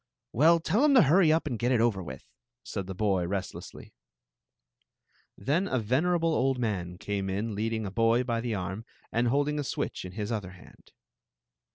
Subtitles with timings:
[0.33, 2.25] "Well, tell *em to hurry up and get it over with,
[2.63, 3.93] said the boy, restlessly.
[5.37, 9.59] Then a venerable old man came in leading a boy by the arm and holding
[9.59, 10.91] a switch in his other hand.